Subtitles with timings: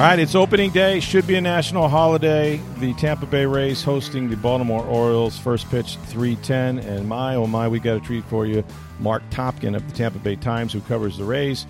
[0.00, 0.98] All right, it's opening day.
[0.98, 2.58] Should be a national holiday.
[2.78, 5.38] The Tampa Bay Rays hosting the Baltimore Orioles.
[5.38, 6.78] First pitch, 310.
[6.78, 8.64] And my, oh my, we got a treat for you.
[8.98, 11.66] Mark Topkin of the Tampa Bay Times, who covers the Rays,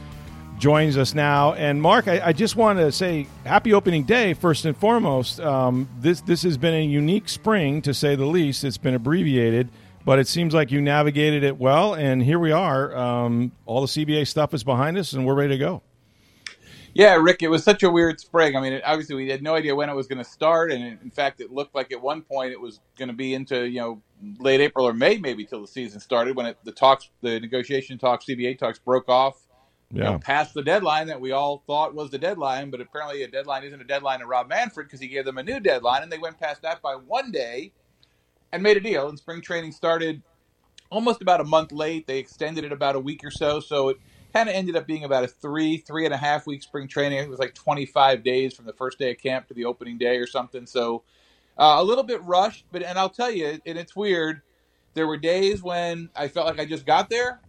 [0.58, 1.54] joins us now.
[1.54, 5.40] And Mark, I, I just want to say happy opening day, first and foremost.
[5.40, 8.62] Um, this, this has been a unique spring, to say the least.
[8.62, 9.70] It's been abbreviated,
[10.04, 11.94] but it seems like you navigated it well.
[11.94, 12.96] And here we are.
[12.96, 15.82] Um, all the CBA stuff is behind us, and we're ready to go.
[16.94, 18.56] Yeah, Rick, it was such a weird spring.
[18.56, 21.00] I mean, it, obviously we had no idea when it was going to start, and
[21.02, 23.80] in fact, it looked like at one point it was going to be into you
[23.80, 24.02] know
[24.40, 27.98] late April or May, maybe till the season started when it, the talks, the negotiation
[27.98, 29.36] talks, CBA talks broke off.
[29.94, 30.18] You know, Yeah.
[30.20, 33.80] past the deadline that we all thought was the deadline, but apparently a deadline isn't
[33.80, 36.40] a deadline to Rob Manfred because he gave them a new deadline, and they went
[36.40, 37.72] past that by one day
[38.52, 39.08] and made a deal.
[39.08, 40.22] And spring training started
[40.90, 42.06] almost about a month late.
[42.08, 43.98] They extended it about a week or so, so it
[44.32, 47.18] kind of ended up being about a three, three and a half week spring training.
[47.18, 50.16] It was like 25 days from the first day of camp to the opening day
[50.16, 50.66] or something.
[50.66, 51.02] So
[51.58, 54.42] uh, a little bit rushed, but and I'll tell you, and it's weird.
[54.94, 57.40] There were days when I felt like I just got there,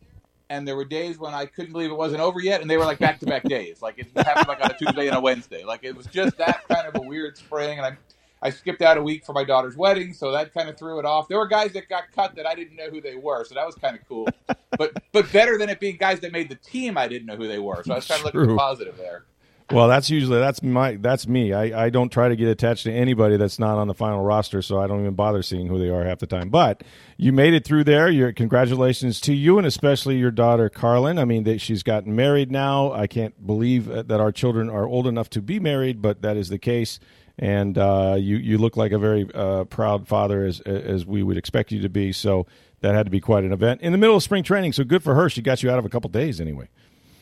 [0.49, 2.85] and there were days when I couldn't believe it wasn't over yet, and they were
[2.85, 3.81] like back to back days.
[3.81, 5.63] Like it happened like on a Tuesday and a Wednesday.
[5.63, 7.97] Like it was just that kind of a weird spring, and I.
[8.41, 11.05] I skipped out a week for my daughter's wedding, so that kind of threw it
[11.05, 11.27] off.
[11.27, 13.65] There were guys that got cut that I didn't know who they were, so that
[13.65, 14.27] was kind of cool.
[14.77, 17.47] but but better than it being guys that made the team, I didn't know who
[17.47, 17.83] they were.
[17.83, 18.57] So I was trying to look at the True.
[18.57, 19.25] positive there.
[19.71, 21.53] Well, that's usually that's my that's me.
[21.53, 24.61] I, I don't try to get attached to anybody that's not on the final roster,
[24.61, 26.49] so I don't even bother seeing who they are half the time.
[26.49, 26.83] But
[27.17, 28.09] you made it through there.
[28.09, 31.17] Your congratulations to you and especially your daughter Carlin.
[31.17, 32.91] I mean, they, she's gotten married now.
[32.91, 36.35] I can't believe uh, that our children are old enough to be married, but that
[36.35, 36.99] is the case.
[37.41, 41.37] And uh, you you look like a very uh, proud father as as we would
[41.37, 42.11] expect you to be.
[42.11, 42.45] So
[42.81, 44.73] that had to be quite an event in the middle of spring training.
[44.73, 45.27] So good for her.
[45.27, 46.69] She got you out of a couple days anyway.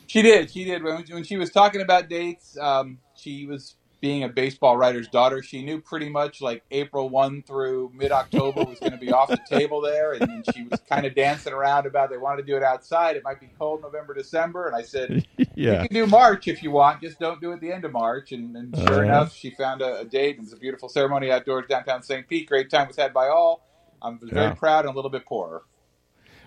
[0.08, 0.52] She did.
[0.52, 0.84] She did.
[0.84, 5.42] When, when she was talking about dates, um, she was being a baseball writer's daughter.
[5.44, 9.34] She knew pretty much like April 1 through mid October was going to be off
[9.36, 10.14] the table there.
[10.14, 13.16] And she was kind of dancing around about they wanted to do it outside.
[13.16, 14.68] It might be cold November, December.
[14.68, 15.14] And I said,
[15.56, 15.84] yeah.
[15.84, 18.32] You can do March if you want, just don't do it the end of March.
[18.32, 19.04] And, and sure Uh-huh.
[19.04, 20.36] enough, she found a, a date.
[20.38, 22.28] It was a beautiful ceremony outdoors downtown St.
[22.28, 22.48] Pete.
[22.48, 23.66] Great time was had by all.
[24.02, 24.54] I'm very Yeah.
[24.54, 25.64] proud and a little bit poorer.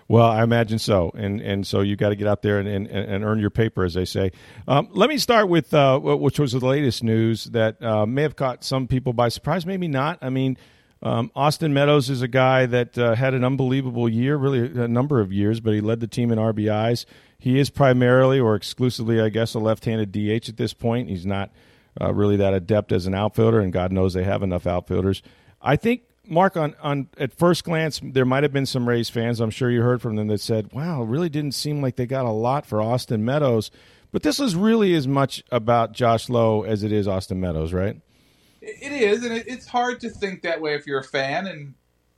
[0.07, 2.87] Well, I imagine so, and and so you got to get out there and, and,
[2.87, 4.31] and earn your paper, as they say.
[4.67, 8.35] Um, let me start with uh, which was the latest news that uh, may have
[8.35, 10.19] caught some people by surprise, maybe not.
[10.21, 10.57] I mean,
[11.01, 15.19] um, Austin Meadows is a guy that uh, had an unbelievable year, really a number
[15.19, 17.05] of years, but he led the team in RBIs.
[17.37, 21.09] He is primarily or exclusively, I guess, a left-handed DH at this point.
[21.09, 21.51] He's not
[21.99, 25.21] uh, really that adept as an outfielder, and God knows they have enough outfielders.
[25.61, 29.39] I think Mark, on, on at first glance, there might have been some Rays fans.
[29.39, 32.25] I'm sure you heard from them that said, "Wow, really didn't seem like they got
[32.25, 33.71] a lot for Austin Meadows."
[34.13, 37.99] But this is really as much about Josh Lowe as it is Austin Meadows, right?
[38.61, 41.73] It is, and it's hard to think that way if you're a fan, and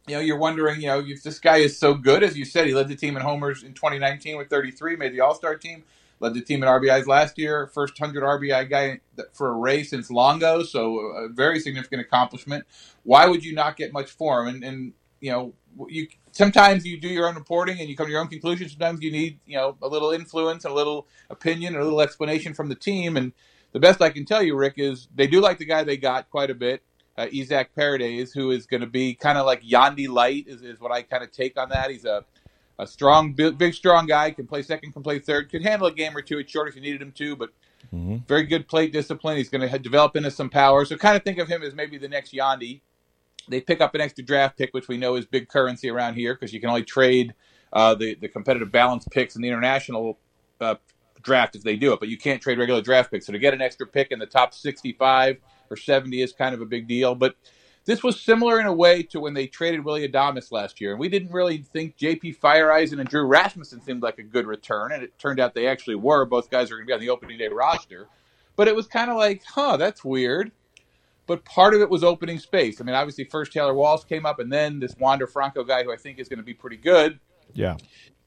[0.05, 2.67] you know you're wondering, you know, if this guy is so good, as you said,
[2.67, 5.83] he led the team in homers in 2019 with 33, made the All Star team,
[6.19, 8.99] led the team in RBIs last year, first 100 RBI guy
[9.33, 12.65] for a Ray since Longo, so a very significant accomplishment.
[13.03, 14.55] Why would you not get much for him?
[14.55, 15.53] And, and you know,
[15.87, 18.71] you sometimes you do your own reporting and you come to your own conclusions.
[18.71, 22.69] Sometimes you need, you know, a little influence, a little opinion, a little explanation from
[22.69, 23.33] the team, and
[23.75, 26.29] the best I can tell you, Rick, is they do like the guy they got
[26.29, 26.81] quite a bit,
[27.17, 30.79] uh, Isaac Paredes, who is going to be kind of like Yandy Light, is, is
[30.79, 31.91] what I kind of take on that.
[31.91, 32.23] He's a,
[32.77, 36.15] a strong, big, strong guy, can play second, can play third, could handle a game
[36.15, 37.51] or two at short if you needed him to, but
[38.27, 39.37] very good plate discipline.
[39.37, 40.85] He's going to develop into some power.
[40.85, 42.81] So kind of think of him as maybe the next Yandy.
[43.47, 46.33] They pick up an extra draft pick, which we know is big currency around here
[46.33, 47.33] because you can only trade
[47.71, 50.17] uh, the, the competitive balance picks in the international
[50.59, 50.75] uh,
[51.21, 53.25] draft if they do it, but you can't trade regular draft picks.
[53.25, 55.37] So to get an extra pick in the top 65
[55.69, 57.15] or 70 is kind of a big deal.
[57.15, 57.35] But
[57.85, 60.91] this was similar in a way to when they traded Willie Adames last year.
[60.91, 64.91] And we didn't really think JP Feyereisen and Drew Rasmussen seemed like a good return.
[64.91, 66.25] And it turned out they actually were.
[66.25, 68.07] Both guys are going to be on the opening day roster.
[68.55, 70.51] But it was kind of like, huh, that's weird.
[71.27, 72.81] But part of it was opening space.
[72.81, 75.91] I mean, obviously, first Taylor Walls came up, and then this Wander Franco guy, who
[75.91, 77.19] I think is going to be pretty good.
[77.53, 77.77] Yeah.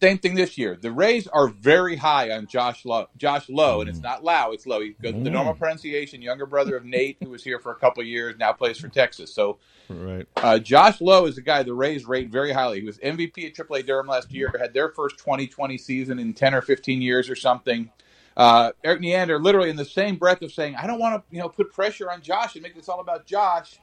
[0.01, 0.79] Same thing this year.
[0.81, 4.65] The Rays are very high on Josh Lowe, Josh Lowe, and it's not Lau, it's
[4.65, 4.81] Lowe.
[4.81, 6.23] He goes the normal pronunciation.
[6.23, 9.35] Younger brother of Nate, who was here for a couple years, now plays for Texas.
[9.35, 10.25] So, Right.
[10.37, 12.79] uh, Josh Lowe is a guy the Rays rate very highly.
[12.79, 14.55] He was MVP at AAA Durham last year.
[14.57, 17.91] Had their first 2020 season in 10 or 15 years or something.
[18.37, 21.43] Uh, Erik Neander, literally in the same breath of saying, "I don't want to, you
[21.43, 23.81] know, put pressure on Josh and make this all about Josh."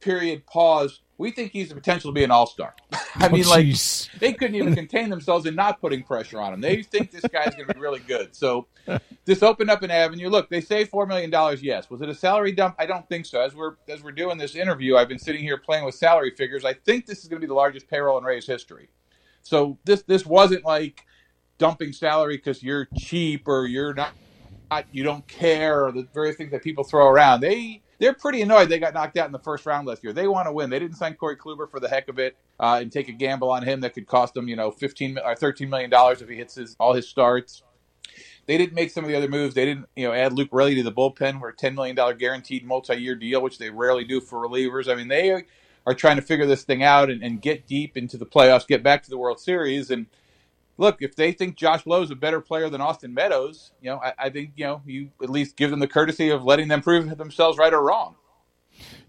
[0.00, 0.46] Period.
[0.46, 1.00] Pause.
[1.18, 2.74] We think he's the potential to be an all star.
[2.92, 4.08] I oh, mean, Oh, like jeez.
[4.20, 6.60] they couldn't even contain themselves in not putting pressure on him.
[6.60, 8.36] They think this guy's going to be really good.
[8.36, 8.68] So
[9.24, 10.28] this opened up an avenue.
[10.28, 11.62] Look, they saved four million dollars.
[11.62, 12.76] Yes, was it a salary dump?
[12.78, 13.40] I don't think so.
[13.40, 16.64] As we're as we're doing this interview, I've been sitting here playing with salary figures.
[16.64, 18.88] I think this is going to be the largest payroll in Rays history.
[19.42, 21.04] So this this wasn't like
[21.58, 24.12] dumping salary because you're cheap or you're not,
[24.70, 27.40] not you don't care or the very things that people throw around.
[27.40, 30.12] They they're pretty annoyed they got knocked out in the first round last year.
[30.12, 30.70] They want to win.
[30.70, 33.50] They didn't sign Corey Kluber for the heck of it uh, and take a gamble
[33.50, 36.36] on him that could cost them, you know, fifteen or thirteen million dollars if he
[36.36, 37.62] hits his all his starts.
[38.46, 39.54] They didn't make some of the other moves.
[39.54, 42.14] They didn't, you know, add Luke Riley to the bullpen for a ten million dollar
[42.14, 44.90] guaranteed multi year deal, which they rarely do for relievers.
[44.90, 45.44] I mean, they
[45.86, 48.82] are trying to figure this thing out and, and get deep into the playoffs, get
[48.82, 50.06] back to the World Series, and
[50.78, 54.00] look, if they think Josh Lowe is a better player than Austin Meadows, you know,
[54.02, 56.80] I, I think you know you at least give them the courtesy of letting them
[56.80, 58.16] prove themselves right or wrong.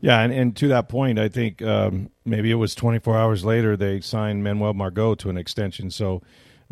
[0.02, 3.78] Yeah, and, and to that point, I think um, maybe it was 24 hours later
[3.78, 6.22] they signed Manuel Margot to an extension, so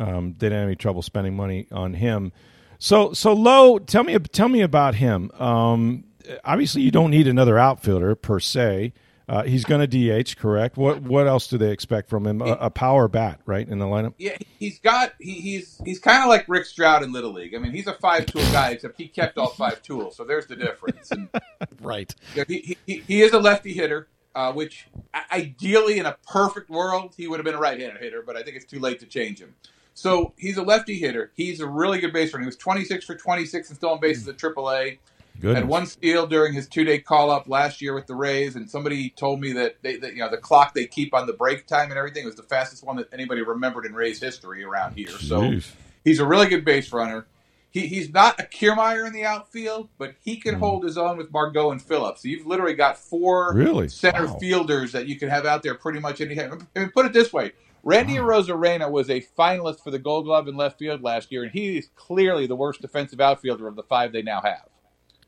[0.00, 2.32] um, they didn't have any trouble spending money on him.
[2.78, 5.30] So, so Lowe, tell me, tell me about him.
[5.38, 6.04] Um,
[6.44, 8.92] obviously, you don't need another outfielder per se.
[9.28, 10.76] Uh, he's going to DH, correct?
[10.76, 12.40] What what else do they expect from him?
[12.40, 14.14] A, a power bat, right, in the lineup.
[14.18, 17.54] Yeah, he's got he, he's he's kind of like Rick Stroud in Little League.
[17.54, 20.16] I mean, he's a five tool guy, except he kept all five tools.
[20.16, 21.10] So there's the difference.
[21.10, 21.28] And,
[21.80, 22.14] Right.
[22.48, 24.88] he, he he is a lefty hitter, uh, which
[25.32, 28.56] ideally in a perfect world he would have been a right-handed hitter, but I think
[28.56, 29.54] it's too late to change him.
[29.94, 31.32] So he's a lefty hitter.
[31.34, 32.44] He's a really good base runner.
[32.44, 34.98] He was 26 for 26 and stolen bases at AAA.
[35.40, 35.54] Good.
[35.54, 39.40] Had one steal during his two-day call-up last year with the Rays, and somebody told
[39.40, 41.98] me that they, that, you know, the clock they keep on the break time and
[41.98, 45.10] everything was the fastest one that anybody remembered in Rays history around here.
[45.10, 45.60] So
[46.04, 47.26] he's a really good base runner.
[47.70, 50.60] He, he's not a Kiermaier in the outfield, but he can hmm.
[50.60, 52.22] hold his own with Margot and Phillips.
[52.22, 53.88] So you've literally got four Really?
[53.88, 54.38] center Wow.
[54.40, 56.66] fielders that you can have out there pretty much any time.
[56.74, 57.52] I mean, put it this way:
[57.84, 61.52] Randy Arozarena was a finalist for the Gold Glove in left field last year, and
[61.52, 64.64] he is clearly the worst defensive outfielder of the five they now have.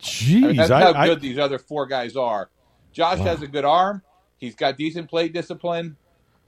[0.00, 2.48] I Jeez, mean, that's I, how I- good these other four guys are.
[2.92, 4.02] Josh has a good arm.
[4.38, 5.96] He's got decent plate discipline.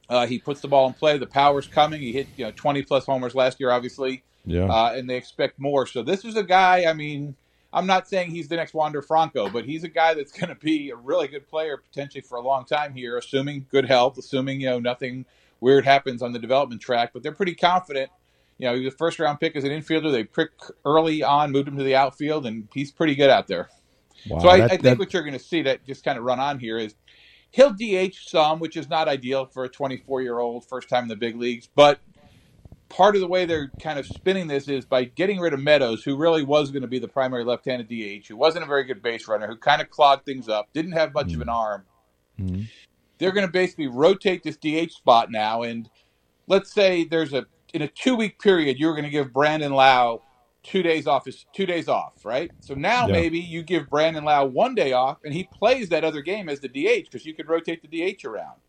[0.09, 1.17] Uh, he puts the ball in play.
[1.19, 2.01] The power's coming.
[2.01, 4.65] He hit you know twenty plus homers last year, obviously, yeah.
[4.65, 5.87] uh, and they expect more.
[5.87, 6.87] So this is a guy.
[6.87, 7.37] I mean,
[7.73, 10.57] I'm not saying he's the next Wander Franco, but he's a guy that's going to
[10.57, 14.61] be a really good player potentially for a long time here, assuming good health, assuming
[14.61, 15.25] you know nothing
[15.61, 17.11] weird happens on the development track.
[17.13, 18.11] But they're pretty confident.
[18.62, 20.12] You know, he was a first round pick as an infielder.
[20.12, 23.69] They picked early on, moved him to the outfield, and he's pretty good out there.
[24.29, 26.17] wow, So I, that- I think that- what you're going to see that just kind
[26.17, 26.94] of run on here is
[27.50, 31.09] he'll DH some, which is not ideal for a 24 year old first time in
[31.09, 31.69] the big leagues.
[31.75, 31.99] But
[32.88, 36.05] part of the way they're kind of spinning this is by getting rid of Meadows,
[36.05, 38.85] who really was going to be the primary left handed DH, who wasn't a very
[38.85, 41.85] good base runner, who kind of clogged things up, didn't have much of an arm.
[42.38, 42.69] Mhm.
[43.19, 45.62] They're going to basically rotate this DH spot now.
[45.62, 45.91] And
[46.47, 50.23] let's say there's a, in a two week period, you're going to give Brandon Lowe
[50.63, 52.53] two days off his two days off, right?
[52.61, 53.13] So now Yeah.
[53.13, 56.61] maybe you give Brandon Lowe one day off and he plays that other game as
[56.61, 58.61] the DH because you could rotate the DH around.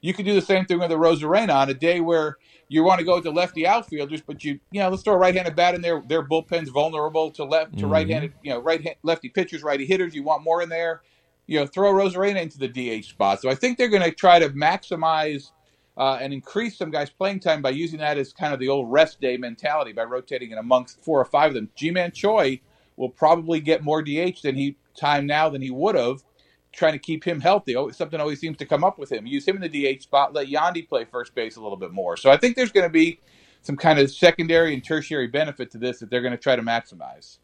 [0.00, 2.98] You could do the same thing with the Arozarena on a day where you want
[2.98, 5.74] to go with the lefty outfielders, but you you know let's throw a right-handed bat
[5.76, 6.02] in there.
[6.08, 7.90] Their bullpen's vulnerable to left to Mhm.
[7.90, 10.14] right-handed you know right lefty pitchers, righty hitters.
[10.14, 11.02] You want more in there.
[11.46, 13.40] You know, throw Arozarena into the DH spot.
[13.42, 15.50] So I think they're going to try to maximize
[15.96, 18.90] uh, and increase some guys' playing time by using that as kind of the old
[18.90, 21.68] rest day mentality by rotating it amongst four or five of them.
[21.74, 22.60] Ji-Man Choi
[22.96, 26.22] will probably get more DH than he time now than he would have,
[26.72, 27.76] trying to keep him healthy.
[27.92, 29.26] Something always seems to come up with him.
[29.26, 30.32] Use him in the DH spot.
[30.32, 32.16] Let Yandy play first base a little bit more.
[32.16, 33.20] So I think there's going to be
[33.62, 36.62] some kind of secondary and tertiary benefit to this that they're going to try to
[36.62, 37.38] maximize.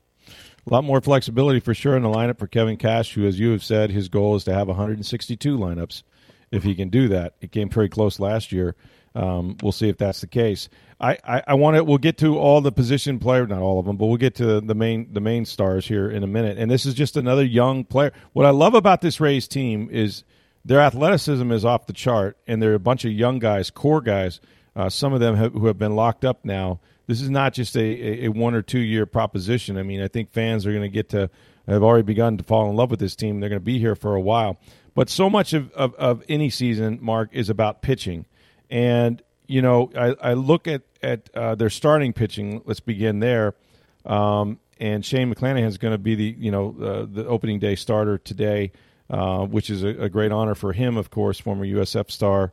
[0.67, 3.51] A lot more flexibility for sure in the lineup for Kevin Cash, who, as you
[3.53, 6.03] have said, his goal is to have 162 lineups.
[6.51, 8.75] If he can do that, it came very close last year.
[9.15, 10.69] Um, we'll see if that's the case.
[11.01, 11.85] I, I, I want to.
[11.85, 14.61] We'll get to all the position players, not all of them, but we'll get to
[14.61, 16.59] the main the main stars here in a minute.
[16.59, 18.13] And this is just another young player.
[18.33, 20.25] What I love about this Rays team is
[20.65, 24.41] their athleticism is off the chart, and they're a bunch of young guys, core guys.
[24.77, 26.81] Uh, some of them have, who have been locked up now.
[27.07, 29.79] This is not just a, a, a one or two year proposition.
[29.79, 31.31] I mean, I think fans are going to get to
[31.67, 33.41] have already begun to fall in love with this team.
[33.41, 34.59] They're going to be here for a while.
[34.99, 38.27] But so much of, of, of any season, Mark, is about pitching.
[38.69, 42.63] And you know, I, I look at at uh, their starting pitching.
[42.65, 43.55] Let's begin there.
[44.05, 47.77] Um, and Shane McClanahan is going to be the you know uh, the opening day
[47.77, 48.73] starter today,
[49.09, 52.53] uh, which is a, a, great honor for him, of course, former USF star.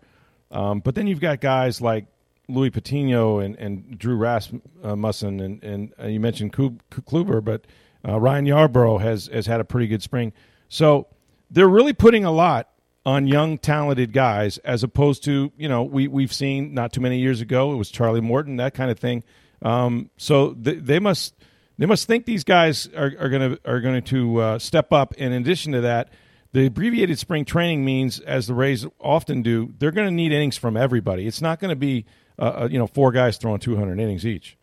[0.51, 2.05] Um, but then you've got guys like
[2.47, 7.65] Luis Patino and, and Drew Rasmussen, and, and uh, you mentioned Kluber, but
[8.07, 10.31] uh, Ryan Yarbrough has has had a pretty good spring.
[10.69, 11.07] So
[11.49, 12.69] they're really putting a lot
[13.05, 17.19] on young, talented guys, as opposed to you know we we've seen not too many
[17.19, 19.23] years ago it was Charlie Morton that kind of thing.
[19.61, 21.35] Um, so they, they must
[21.77, 25.13] they must think these guys are, are going to are going to uh, step up.
[25.17, 26.09] And in addition to that,
[26.53, 30.57] the abbreviated spring training means, as the Rays often do, they're going to need innings
[30.57, 31.27] from everybody.
[31.27, 32.05] It's not going to be
[32.39, 34.57] uh, uh, you know four guys throwing 200 innings each.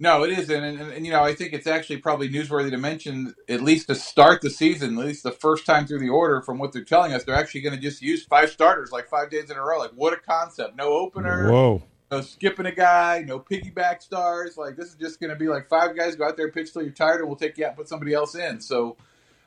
[0.00, 2.78] No, it isn't, and, and, and, you know I think it's actually probably newsworthy to
[2.78, 6.40] mention at least to start the season, at least the first time through the order,
[6.40, 9.28] from what they're telling us, they're actually going to just use five starters like five
[9.28, 9.78] days in a row.
[9.78, 10.76] Like what a concept!
[10.76, 11.50] No opener.
[11.50, 14.56] Whoa no skipping a guy, no piggyback stars.
[14.56, 16.82] Like this is just going to be like five guys go out there, pitch till
[16.82, 18.60] you're tired, and we'll take you out and put somebody else in.
[18.60, 18.96] So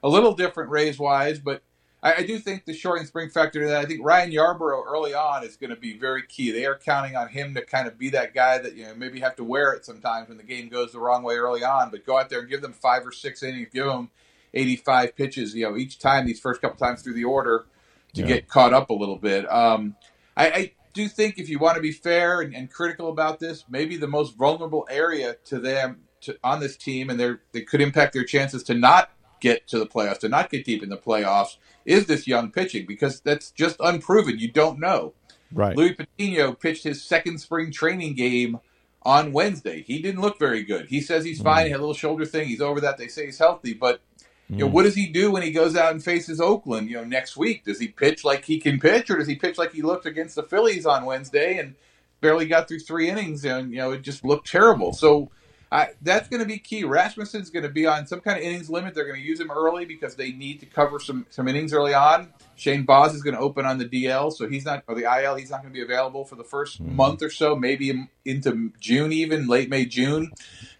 [0.04, 1.64] a little different Rays wise, but
[2.04, 3.82] I, I, do think the short and spring factor to that.
[3.82, 6.52] I think Ryan Yarbrough early on is going to be very key.
[6.52, 9.20] They are counting on him to kind of be that guy that you know maybe
[9.20, 12.06] have to wear it sometimes when the game goes the wrong way early on, but
[12.06, 14.10] go out there and give them five or six innings, give them
[14.54, 17.66] 85 pitches, you know, each time these first couple times through the order
[18.14, 18.28] to yeah.
[18.28, 19.50] get caught up a little bit.
[19.52, 19.96] Um,
[20.36, 23.64] I, I do think if you want to be fair and, and, critical about this,
[23.70, 28.14] maybe the most vulnerable area to them to, on this team, and they could impact
[28.14, 29.10] their chances to not
[29.42, 32.86] get to the playoffs, to not get deep in the playoffs, is this young pitching
[32.86, 34.40] because that's just unproven.
[34.40, 35.14] You don't know.
[35.52, 35.76] Right.
[35.76, 38.60] Luis Patino pitched his second spring training game
[39.04, 39.82] on Wednesday.
[39.82, 40.88] He didn't look very good.
[40.88, 41.64] He says he's fine.
[41.64, 41.66] Mm.
[41.66, 42.48] He had a little shoulder thing.
[42.48, 42.98] He's over that.
[42.98, 44.00] They say he's healthy, but
[44.48, 44.72] you know, mm.
[44.72, 47.66] what does he do when he goes out and faces Oakland, you know, next week?
[47.66, 50.36] Does he pitch like he can pitch or does he pitch like he looked against
[50.36, 51.76] the Phillies on Wednesday and
[52.22, 54.94] barely got through three innings and, you know, it just looked terrible.
[54.94, 55.32] So
[55.74, 56.84] I, that's going to be key.
[56.84, 58.94] Rasmussen's going to be on some kind of innings limit.
[58.94, 61.94] They're going to use him early because they need to cover some, some innings early
[61.94, 62.34] on.
[62.58, 65.36] Shane Baz is going to open on the DL, so he's not, or the IL,
[65.36, 68.72] he's not going to be available for the 1st mm month or so, maybe into
[68.80, 70.34] June even, late May, June.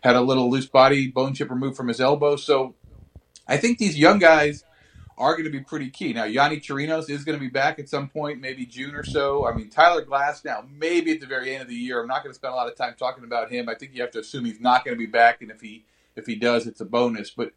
[0.04, 2.36] Had a little loose body bone chip removed from his elbow.
[2.36, 2.76] So
[3.48, 4.66] I think these young guys
[5.22, 6.14] are going to be pretty key.
[6.14, 9.48] Now, Yonny Chirinos is going to be back at some point, maybe June or so.
[9.48, 12.02] I mean, Tyler Glasnow, maybe at the very end of the year.
[12.02, 13.70] I'm not going to spend a lot of time talking about him.
[13.70, 15.86] I think you have to assume he's not going to be back, and if he
[16.16, 17.30] if he does, it's a bonus.
[17.30, 17.52] But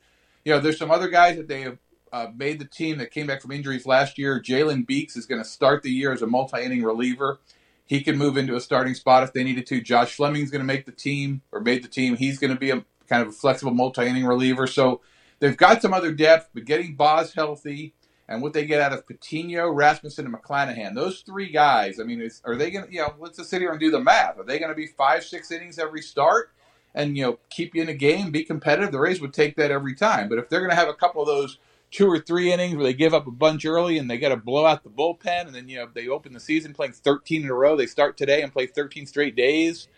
[0.45, 1.79] you know, there's some other guys that they have
[2.13, 4.41] uh, made the team that came back from injuries last year.
[4.41, 7.41] Jalen Beeks is going to start the year as a multi-inning reliever.
[7.87, 9.81] He can move into a starting spot if they needed to.
[9.81, 12.17] Josh Fleming is going to make the team or made the team.
[12.17, 14.67] He's going to be a kind of a flexible multi-inning reliever.
[14.67, 15.01] So
[15.45, 17.93] They've got some other depth, but getting Baz healthy
[18.31, 22.27] and what they get out of Patino, Rasmussen, and McClanahan, those three guys, I mean,
[22.47, 24.39] are they going to, you know, let's just sit here and do the math.
[24.39, 26.51] Are they going to be five, six innings every start
[26.95, 28.91] and, you know, keep you in a game, be competitive?
[28.91, 30.31] The Rays would take that every time.
[30.31, 31.59] But if they're going to have a couple of those
[31.91, 34.39] two or three innings where they give up a bunch early and they got to
[34.39, 37.51] blow out the bullpen, and then, you know, they open the season playing 13 in
[37.51, 39.89] a row, they start today and play 13 straight days.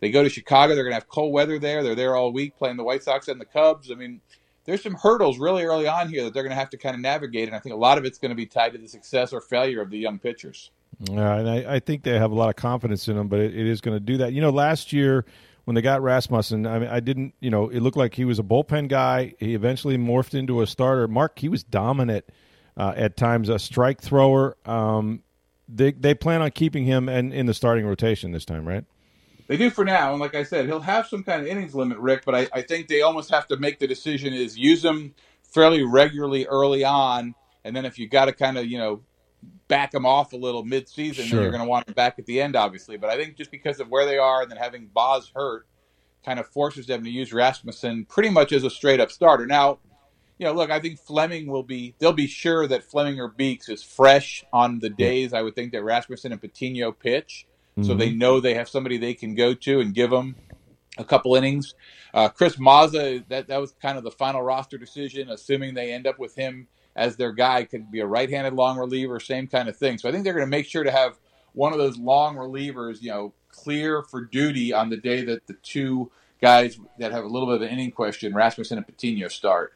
[0.00, 1.82] They go to Chicago, they're going to have cold weather there.
[1.82, 3.90] They're there all week playing the White Sox and the Cubs.
[3.90, 4.20] I mean,
[4.70, 7.00] there's some hurdles really early on here that they're going to have to kind of
[7.00, 9.32] navigate, and I think a lot of it's going to be tied to the success
[9.32, 10.70] or failure of the young pitchers.
[11.00, 13.56] Yeah, and I, I think they have a lot of confidence in them, but it,
[13.56, 14.32] it is going to do that.
[14.32, 15.24] You know, last year
[15.64, 18.38] when they got Rasmussen, I mean, I didn't, you know, it looked like he was
[18.38, 19.34] a bullpen guy.
[19.38, 21.08] He eventually morphed into a starter.
[21.08, 22.24] Mark, he was dominant
[22.76, 24.56] uh, at times, a strike thrower.
[24.66, 25.22] Um,
[25.68, 28.84] they they plan on keeping him in, in the starting rotation this time, right?
[29.50, 31.98] They do for now, and like I said, he'll have some kind of innings limit,
[31.98, 32.22] Rick.
[32.24, 35.82] But I, I think they almost have to make the decision: is use him fairly
[35.82, 39.02] regularly early on, and then if you got to kind of you know
[39.66, 41.34] back him off a little mid-season, sure.
[41.34, 42.96] then you're going to want him back at the end, obviously.
[42.96, 45.66] But I think just because of where they are, and then having Baz hurt,
[46.24, 49.46] kind of forces them to use Rasmussen pretty much as a straight-up starter.
[49.46, 49.80] Now,
[50.38, 51.96] you know, look, I think Fleming will be.
[51.98, 55.32] They'll be sure that Fleming or Beeks is fresh on the days.
[55.32, 57.48] I would think that Rasmussen and Patino pitch
[57.80, 57.90] mm-hmm.
[57.90, 58.18] so they mm-hmm.
[58.18, 60.36] know they have somebody they can go to and give them
[60.98, 61.74] a couple innings.
[62.12, 66.06] Uh, Chris Mazza, that that was kind of the final roster decision, assuming they end
[66.06, 67.64] up with him as their guy.
[67.64, 69.98] Could be a right-handed long reliever, same kind of thing.
[69.98, 71.18] So I think they're going to make sure to have
[71.52, 75.54] one of those long relievers, you know, clear for duty on the day that the
[75.62, 76.10] two
[76.40, 79.74] guys that have a little bit of an inning question, Rasmussen and Patino, start.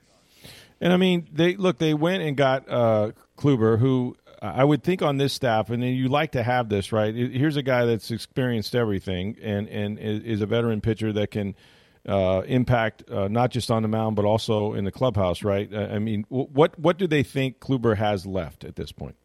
[0.81, 1.79] And I mean, they look.
[1.79, 6.09] They went and got uh, Kluber, who I would think on this staff, and you
[6.09, 7.15] like to have this, right?
[7.15, 11.55] Here's a guy that's experienced everything and and is a veteran pitcher that can
[12.07, 15.75] uh, impact uh, not just on the mound but also in the clubhouse, right?
[15.75, 19.17] I mean, what what do they think Kluber has left at this point?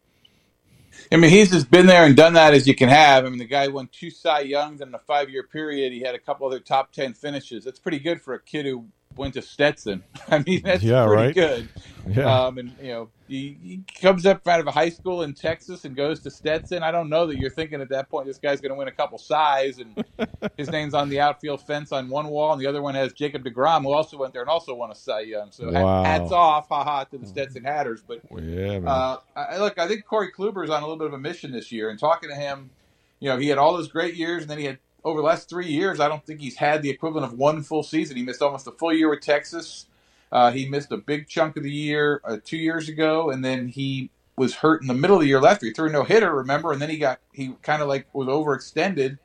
[1.11, 3.25] I mean, he's just been there and done that as you can have.
[3.25, 5.93] I mean, the guy won two Cy Youngs in a five year period.
[5.93, 7.63] He had a couple other top 10 finishes.
[7.63, 10.03] That's pretty good for a kid who went to Stetson.
[10.29, 11.35] I mean, that's yeah, pretty right?
[11.35, 11.69] good.
[12.07, 12.45] Yeah.
[12.45, 15.85] Um, and, you know, he, he comes up out of a high school in Texas
[15.85, 16.81] and goes to Stetson.
[16.81, 18.91] I don't know that you're thinking at that point this guy's going to win a
[18.91, 19.79] couple Cys.
[19.79, 20.03] And
[20.57, 23.43] his name's on the outfield fence on one wall, and the other one has Jacob
[23.43, 25.51] DeGrom, who also went there and also won a Cy Young.
[25.51, 26.03] So Wow.
[26.03, 28.01] hats off, haha, to the Stetson Hatters.
[28.07, 31.13] But yeah, uh, I, look, I think Corey Kluber is on a little bit of
[31.13, 31.89] a mission this year.
[31.89, 32.71] And talking to him,
[33.19, 35.49] you know, he had all those great years, and then he had over the last
[35.49, 35.99] three years.
[35.99, 38.17] I don't think he's had the equivalent of one full season.
[38.17, 39.87] He missed almost a full year with Texas.
[40.31, 43.67] Uh, he missed a big chunk of the year uh, two years ago, and then
[43.67, 45.71] he was hurt in the middle of the year last year.
[45.71, 49.17] He threw no hitter, remember, and then he got he kind of like was overextended,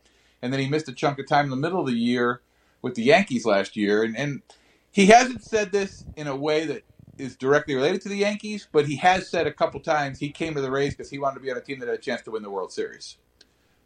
[0.43, 2.41] and then he missed a chunk of time in the middle of the year
[2.83, 4.03] with the Yankees last year.
[4.03, 4.43] And, and
[4.91, 6.85] he hasn't said this in a way that
[7.17, 10.55] is directly related to the Yankees, but he has said a couple times he came
[10.55, 12.23] to the Rays because he wanted to be on a team that had a chance
[12.23, 13.17] to win the World Series.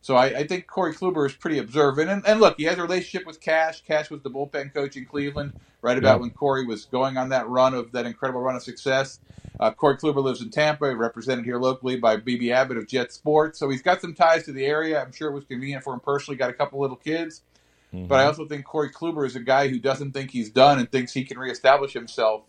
[0.01, 2.09] So I, I think Corey Kluber is pretty observant.
[2.09, 3.83] And, and look, he has a relationship with Cash.
[3.83, 5.53] Cash was the bullpen coach in Cleveland
[5.83, 6.21] right about Yeah.
[6.23, 9.21] when Corey was going on that run of that incredible run of success.
[9.61, 13.59] Uh, Corey Kluber lives in Tampa, represented here locally by BB Abbott of Jet Sports.
[13.59, 15.03] So he's got some ties to the area.
[15.03, 16.37] I'm sure it was convenient for him personally.
[16.39, 17.43] Got a couple little kids.
[17.91, 20.93] But I also think Corey Kluber is a guy who doesn't think he's done and
[20.93, 22.43] thinks he can reestablish himself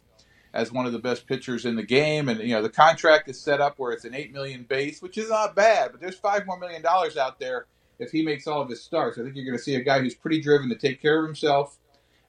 [0.53, 2.29] as one of the best pitchers in the game.
[2.29, 5.17] And you know, the contract is set up where it's an eight million base, which
[5.17, 7.67] is not bad, but there's five more million dollars out there
[7.99, 9.17] if he makes all of his starts.
[9.17, 11.25] I think you're going to see a guy who's pretty driven to take care of
[11.25, 11.77] himself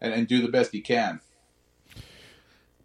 [0.01, 1.21] and, and do the best he can.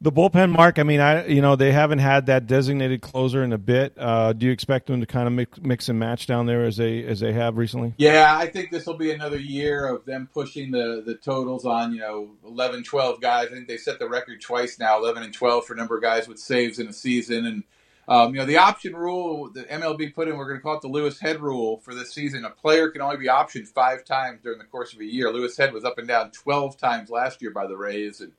[0.01, 0.77] The bullpen, Mark.
[0.77, 3.93] I mean, I you know they haven't had that designated closer in a bit.
[3.97, 6.77] Uh, do you expect them to kind of mix, mix and match down there as
[6.77, 7.93] they as they have recently?
[7.97, 11.93] Yeah, I think this will be another year of them pushing the, the totals on,
[11.93, 13.47] you know, 11, 12 guys.
[13.51, 16.27] I think they set the record twice now, 11 and 12 for number of guys
[16.27, 17.45] with saves in a season.
[17.45, 17.63] And,
[18.07, 20.81] um, you know, the option rule that MLB put in, we're going to call it
[20.81, 22.45] the Louis Head rule for this season.
[22.45, 25.31] A player can only be optioned five times during the course of a year.
[25.31, 28.19] Louis Head was up and down 12 times last year by the Rays.
[28.21, 28.33] And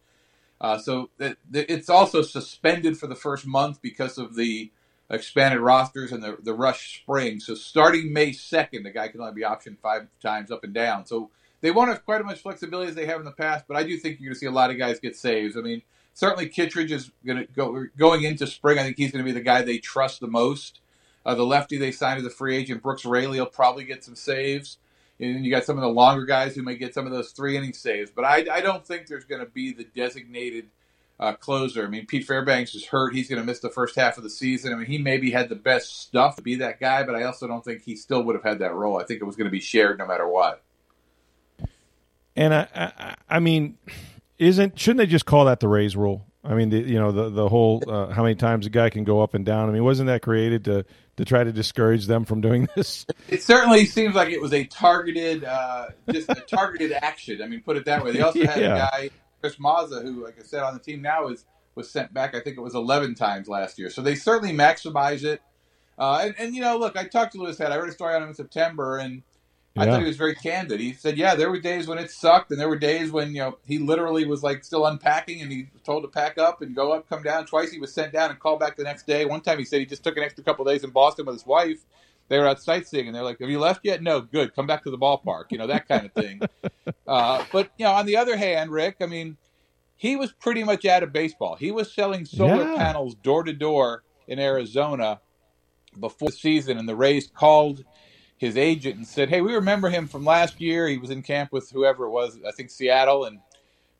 [0.60, 4.71] uh, so that it's also suspended for the first month because of the
[5.10, 7.40] expanded rosters and the, the rush spring.
[7.40, 11.06] So starting May 2nd, the guy can only be optioned five times up and down.
[11.06, 13.76] So they won't have quite as much flexibility as they have in the past, but
[13.76, 15.56] I do think you're going to see a lot of guys get saves.
[15.56, 15.82] I mean,
[16.14, 18.78] certainly Kittredge is going to go going into spring.
[18.78, 20.80] I think he's going to be the guy they trust the most.
[21.25, 24.14] Uh, the lefty they signed as a free agent, Brooks Raley, will probably get some
[24.14, 24.78] saves.
[25.19, 27.31] And then you got some of the longer guys who may get some of those
[27.31, 28.11] three inning saves.
[28.11, 30.69] But I, I don't think there's going to be the designated
[31.19, 31.87] uh, closer.
[31.87, 33.15] I mean, Pete Fairbanks is hurt.
[33.15, 34.73] He's going to miss the first half of the season.
[34.73, 37.47] I mean, he maybe had the best stuff to be that guy, but I also
[37.47, 39.00] don't think he still would have had that role.
[39.00, 40.63] I think it was going to be shared no matter what.
[42.35, 43.79] And I, I, I mean,
[44.39, 46.26] isn't shouldn't they just call that the Rays rule?
[46.45, 49.05] I mean, the, you know, the the whole uh, how many times a guy can
[49.05, 49.71] go up and down.
[49.71, 50.85] I mean, wasn't that created to
[51.17, 53.07] to try to discourage them from doing this?
[53.29, 57.43] It certainly seems like it was a targeted, uh, just a targeted action.
[57.43, 58.13] I mean, put it that way.
[58.13, 58.75] They also had Yeah.
[58.75, 62.13] a guy, Chris Mazza, who, like I said, on the team now is was sent
[62.15, 62.35] back.
[62.35, 63.91] I think it was 11 times last year.
[63.91, 65.43] So they certainly maximize it.
[65.99, 67.71] Uh, and, and you know, look, I talked to Louis Head.
[67.71, 69.23] I read a story on him in September, and
[69.78, 70.80] I thought he was very candid.
[70.80, 73.41] He said, "Yeah, there were days when it sucked, and there were days when you
[73.41, 76.75] know he literally was like still unpacking, and he was told to pack up and
[76.75, 77.47] go up, come down.
[77.47, 79.25] Twice he was sent down and called back the next day.
[79.25, 81.47] One time he said he just took an extra couple days in Boston with his
[81.47, 81.84] wife.
[82.28, 84.02] They were out sightseeing, and they're like, "Have you left yet?
[84.02, 84.54] No, good.
[84.54, 85.45] Come back to the ballpark.
[85.50, 86.41] You know that kind of thing."
[87.06, 89.36] uh, but you know, on the other hand, Rick, I mean,
[89.97, 91.56] he was pretty much out of baseball.
[91.56, 92.76] He was selling solar Yeah.
[92.76, 95.21] panels door to door in Arizona
[95.99, 97.84] before the season, and the Rays called
[98.38, 100.88] his agent and said, "Hey, we remember him from last year.
[100.88, 103.40] He was in camp with whoever it was, I think Seattle, and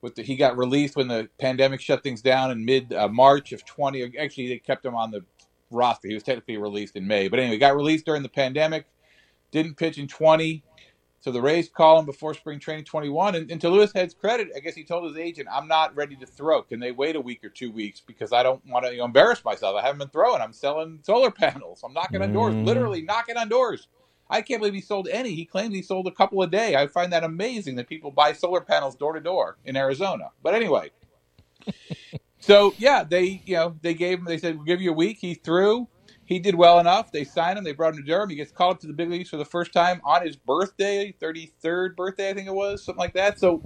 [0.03, 3.53] with the, he got released when the pandemic shut things down in mid uh, March
[3.53, 4.19] of 20.
[4.19, 5.25] Actually, they kept him on the
[5.71, 6.09] roster.
[6.09, 8.87] He was technically released in May, but anyway, got released during the pandemic.
[9.53, 10.63] Didn't pitch in 20.
[11.27, 13.35] So the Rays call him before spring training 21.
[13.35, 16.15] And, and to Louis Head's credit, I guess he told his agent, I'm not ready
[16.15, 16.63] to throw.
[16.63, 18.01] Can they wait a week or two weeks?
[18.01, 19.75] Because I don't want to you know, embarrass myself.
[19.77, 20.41] I haven't been throwing.
[20.41, 21.83] I'm selling solar panels.
[21.83, 23.89] I'm knocking on doors, literally knocking on doors.
[24.29, 25.35] I can't believe he sold any.
[25.35, 26.75] He claims he sold a couple a day.
[26.75, 30.31] I find that amazing that people buy solar panels door to door in Arizona.
[30.43, 30.91] But anyway,
[32.41, 34.25] so yeah, they you know they gave him.
[34.25, 35.19] They said we'll give you a week.
[35.21, 35.89] He threw.
[36.25, 37.13] He did well enough.
[37.13, 37.63] They signed him.
[37.63, 38.29] They brought him to Durham.
[38.29, 41.15] He gets called up to the big leagues for the first time on his birthday,
[41.21, 43.39] thirty third birthday, I think it was, something like that.
[43.39, 43.63] So,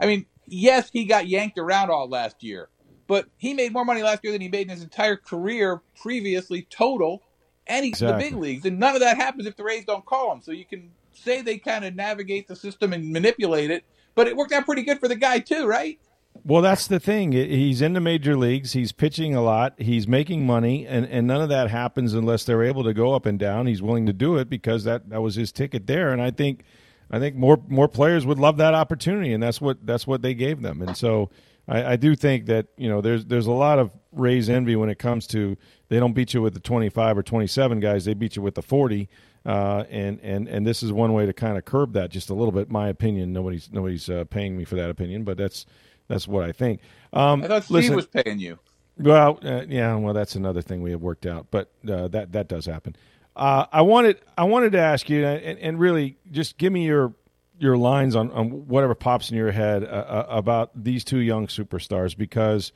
[0.00, 2.70] I mean, yes, he got yanked around all last year,
[3.06, 6.66] but he made more money last year than he made in his entire career previously
[6.70, 7.22] total,
[7.68, 8.64] and he's in the big leagues.
[8.64, 10.40] And none of that happens if the Rays don't call him.
[10.42, 14.36] So you can say they kind of navigate the system and manipulate it, but it
[14.36, 15.98] worked out pretty good for the guy too, right?
[16.44, 17.32] Well, that's the thing.
[17.32, 18.72] He's in the major leagues.
[18.72, 19.74] He's pitching a lot.
[19.76, 23.26] He's making money, and, and none of that happens unless they're able to go up
[23.26, 23.66] and down.
[23.66, 26.12] He's willing to do it because that, that was his ticket there.
[26.12, 26.64] And I think
[27.10, 30.34] I think more more players would love that opportunity, and that's what that's what they
[30.34, 30.82] gave them.
[30.82, 31.30] And so
[31.66, 34.88] I, I do think that you know there's there's a lot of Rays envy when
[34.88, 35.56] it comes to
[35.88, 38.04] they don't beat you with the 25 or 27 guys.
[38.04, 39.08] They beat you with the 40.
[39.46, 42.34] Uh, and and and this is one way to kind of curb that just a
[42.34, 42.70] little bit.
[42.70, 43.32] My opinion.
[43.32, 45.64] Nobody's nobody's uh, paying me for that opinion, but that's
[46.08, 46.80] that's what I think.
[47.12, 48.58] Um, I thought Steve listen, was paying you.
[48.98, 52.48] Well, uh, yeah, well, that's another thing we have worked out, but uh, that that
[52.48, 52.96] does happen.
[53.36, 57.14] Uh, I wanted I wanted to ask you, and, and, really just give me your
[57.60, 61.46] your lines on, on whatever pops in your head uh, uh, about these two young
[61.46, 62.72] superstars, because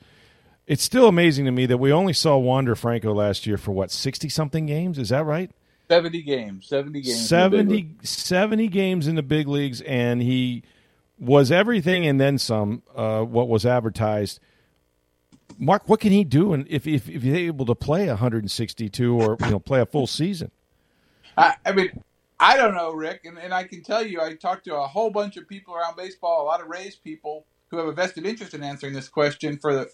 [0.67, 3.91] it's still amazing to me that we only saw Wander Franco last year for what
[3.91, 4.97] sixty something games.
[4.97, 5.51] Is that right?
[5.89, 10.63] 70 games 70 games 70, 70 games in the big leagues and he
[11.19, 12.83] was everything and then some.
[12.95, 14.39] Uh, what was advertised.
[15.57, 16.53] Mark, what can he do?
[16.53, 20.07] And if, if if he's able to play 162 or you know play a full
[20.07, 20.51] season,
[21.37, 22.03] I, I mean,
[22.39, 25.11] I don't know, Rick, and, and I can tell you, I talked to a whole
[25.11, 28.53] bunch of people around baseball, a lot of Rays people who have a vested interest
[28.53, 29.89] in answering this question for the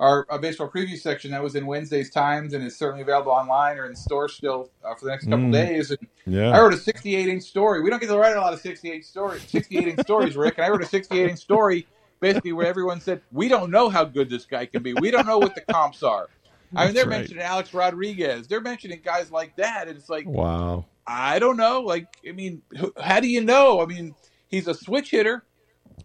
[0.00, 3.78] our, our baseball preview section that was in Wednesday's Times and is certainly available online
[3.78, 5.52] or in store still uh, for the next couple mm.
[5.52, 5.90] days.
[5.90, 6.50] And yeah.
[6.50, 7.82] I wrote a 68 inch story.
[7.82, 10.54] We don't get to write a lot of 68 stories, 68 inch stories, Rick.
[10.56, 11.86] And I wrote a 68 inch story
[12.18, 14.94] basically where everyone said, "We don't know how good this guy can be.
[14.94, 16.28] We don't know what the comps are."
[16.74, 17.18] I mean, they're right.
[17.18, 18.46] mentioning Alex Rodriguez.
[18.46, 20.84] They're mentioning guys like that, and it's like, wow.
[21.06, 21.80] I don't know.
[21.80, 22.62] Like, I mean,
[23.00, 23.80] how do you know?
[23.80, 24.14] I mean,
[24.46, 25.44] he's a switch hitter.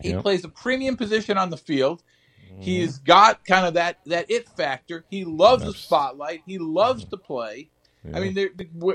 [0.02, 0.24] He yep.
[0.24, 2.04] plays a premium position on the field.
[2.60, 3.06] He's mm-hmm.
[3.06, 5.06] got kind of that that it factor.
[5.10, 6.42] He loves That's, the spotlight.
[6.46, 7.10] He loves mm-hmm.
[7.12, 7.70] to play.
[8.04, 8.18] Yeah.
[8.18, 8.50] I mean, there,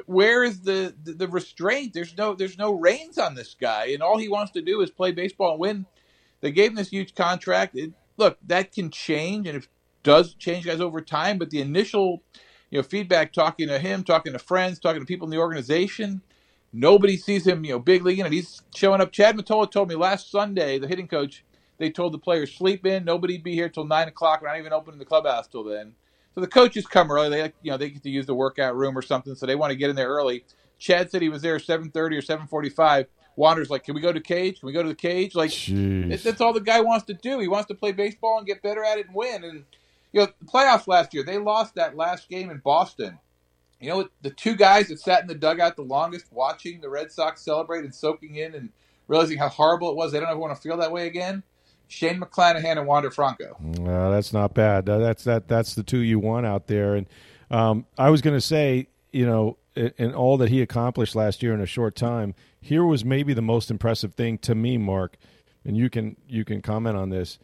[0.06, 1.92] where is the, the, the restraint?
[1.92, 4.90] There's no there's no reins on this guy, and all he wants to do is
[4.90, 5.86] play baseball and win.
[6.40, 7.76] They gave him this huge contract.
[7.76, 9.68] It, look, that can change, and it
[10.02, 11.38] does change guys over time.
[11.38, 12.22] But the initial,
[12.70, 16.22] you know, feedback, talking to him, talking to friends, talking to people in the organization,
[16.72, 19.12] nobody sees him, you know, big league, and he's showing up.
[19.12, 21.44] Chad Mottola told me last Sunday, the hitting coach
[21.80, 23.04] they told the players sleep in.
[23.04, 24.42] Nobody'd be here till nine o'clock.
[24.42, 25.94] We're not even opening the clubhouse till then.
[26.34, 27.30] So the coaches come early.
[27.30, 29.70] They you know they get to use the workout room or something, so they want
[29.70, 30.44] to get in there early.
[30.78, 33.06] Chad said he was there seven thirty or seven forty five.
[33.34, 34.60] Wander's like, can we go to cage?
[34.60, 35.34] Can we go to the cage?
[35.34, 35.50] Like
[36.12, 37.38] it, that's all the guy wants to do.
[37.38, 39.42] He wants to play baseball and get better at it and win.
[39.44, 39.64] And
[40.12, 43.18] you know, the playoffs last year, they lost that last game in Boston.
[43.80, 47.10] You know, the two guys that sat in the dugout the longest, watching the Red
[47.10, 48.68] Sox celebrate and soaking in and
[49.08, 50.12] realizing how horrible it was.
[50.12, 51.42] They don't ever want to feel that way again.
[51.90, 53.56] Shane McClanahan and Wander Franco.
[53.60, 54.86] Well, that's not bad.
[54.86, 55.48] That's that.
[55.48, 56.94] That's the two you want out there.
[56.94, 57.06] And
[57.50, 61.52] um, I was going to say, you know, in all that he accomplished last year
[61.52, 65.16] in a short time, here was maybe the most impressive thing to me, Mark.
[65.64, 67.38] And you can you can comment on this.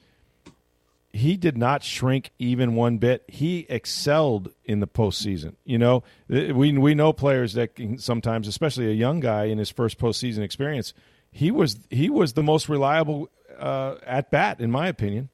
[1.12, 3.24] He did not shrink even one bit.
[3.26, 5.56] He excelled in the postseason.
[5.64, 9.70] You know, we we know players that can sometimes, especially a young guy in his
[9.70, 10.94] first postseason experience,
[11.37, 15.29] he was he was the most reliable uh, at bat, in my opinion.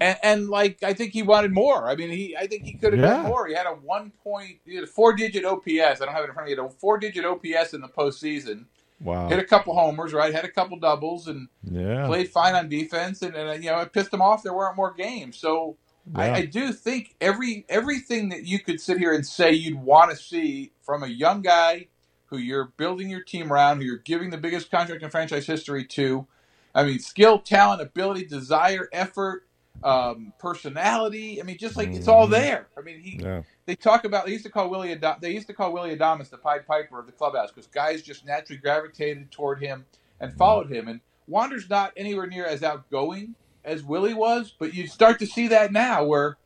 [0.00, 1.88] And, and, like I think he wanted more.
[1.88, 3.22] I mean, he I think he could have yeah.
[3.22, 3.46] done more.
[3.46, 5.68] He had a one point, he had a four digit OPS.
[5.68, 6.50] I don't have it in front of me.
[6.50, 8.64] He had a four digit OPS in the postseason.
[9.00, 9.28] Wow.
[9.28, 10.34] Hit a couple homers, right?
[10.34, 12.06] Had a couple doubles, and yeah.
[12.06, 13.22] played fine on defense.
[13.22, 14.42] And, and you know, it pissed him off.
[14.42, 15.36] There weren't more games.
[15.36, 15.76] So
[16.12, 16.20] yeah.
[16.20, 20.10] I, I do think every everything that you could sit here and say you'd want
[20.10, 21.86] to see from a young guy
[22.28, 25.84] who you're building your team around, who you're giving the biggest contract in franchise history
[25.84, 26.26] to
[26.74, 29.46] I mean, skill, talent, ability, desire, effort,
[29.82, 31.40] um, personality.
[31.40, 31.98] I mean, just like mm-hmm.
[31.98, 32.32] it's all mm-hmm.
[32.32, 32.68] there.
[32.76, 33.18] I mean, he.
[33.20, 33.42] Yeah.
[33.66, 34.26] They talk about.
[34.26, 34.94] They used to call Willie.
[35.20, 38.24] They used to call Willie Adames the Pied Piper of the clubhouse because guys just
[38.24, 39.86] naturally gravitated toward him
[40.20, 40.38] and mm-hmm.
[40.38, 40.88] followed him.
[40.88, 45.48] And Wander's not anywhere near as outgoing as Willie was, but you start to see
[45.48, 46.36] that now where.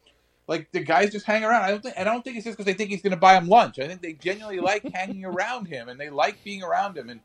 [0.49, 1.63] Like the guys just hang around.
[1.63, 1.99] I don't think.
[1.99, 3.79] I don't think it's just because they think he's going to buy him lunch.
[3.79, 7.09] I think they genuinely like hanging around him, and they like being around him.
[7.09, 7.21] And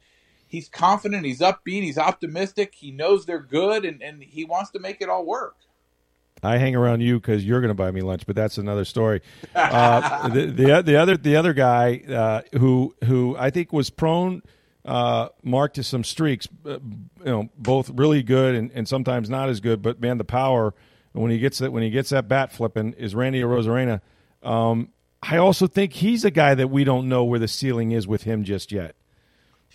[0.47, 4.79] he's confident, he's upbeat, he's optimistic, he knows they're good, and, and he wants to
[4.79, 5.55] make it all work.
[6.43, 9.21] I hang around you because you're going to buy me lunch, but that's another story.
[9.55, 14.43] Uh, the, the, the other the other guy uh, who who I think was prone
[14.85, 16.79] uh, Mark to some streaks, uh,
[17.19, 19.81] you know, both really good and, and sometimes not as good.
[19.81, 20.73] But man, the power
[21.17, 24.01] when he gets that when he gets that bat flipping is Randy Arozarena.
[24.43, 24.89] Um,
[25.21, 28.23] I also think he's a guy that we don't know where the ceiling is with
[28.23, 28.95] him just yet.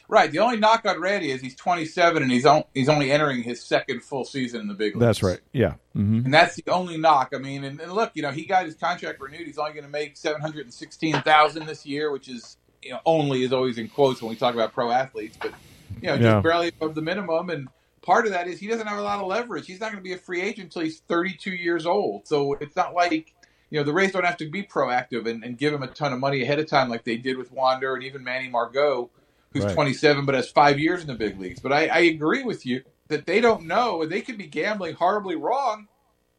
[0.09, 0.31] Right.
[0.31, 3.62] The only knock on Randy is he's 27 and he's on, he's only entering his
[3.62, 5.00] second full season in the big leagues.
[5.00, 5.40] That's right.
[5.52, 5.74] Yeah.
[5.96, 6.26] Mm-hmm.
[6.26, 7.33] And that's the only knock.
[7.35, 9.46] I mean, and, and, look, you know, he got his contract renewed.
[9.46, 13.78] He's only going to make 716,000 this year, which is you know only is always
[13.78, 15.52] in quotes when we talk about pro athletes, but
[16.00, 16.40] you know, just yeah.
[16.40, 17.50] barely above the minimum.
[17.50, 17.68] And
[18.02, 19.66] part of that is he doesn't have a lot of leverage.
[19.66, 22.26] He's not going to be a free agent until he's 32 years old.
[22.26, 23.34] So it's not like
[23.70, 26.12] you know the Rays don't have to be proactive and, and give him a ton
[26.12, 29.10] of money ahead of time like they did with Wander and even Manny Margot,
[29.52, 29.74] who's right.
[29.74, 31.60] 27 but has five years in the big leagues.
[31.60, 34.94] But I, I agree with you that they don't know and they could be gambling
[34.94, 35.88] horribly wrong.